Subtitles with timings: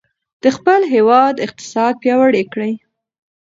[0.43, 2.73] د خپل هېواد اقتصاد پیاوړی کړئ.